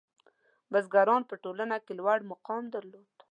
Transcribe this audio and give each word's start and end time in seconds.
•بزګران 0.71 1.21
په 1.29 1.35
ټولنه 1.43 1.77
کې 1.85 1.93
لوړ 1.99 2.19
مقام 2.31 2.63
درلود. 2.75 3.07